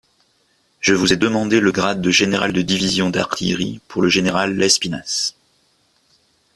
Je 0.79 0.95
vous 0.95 1.13
ai 1.13 1.15
demandé 1.15 1.59
le 1.59 1.71
grade 1.71 2.01
de 2.01 2.09
général 2.09 2.53
de 2.53 2.63
division 2.63 3.11
d'artillerie 3.11 3.81
pour 3.87 4.01
le 4.01 4.09
général 4.09 4.55
Lespinasse. 4.57 5.35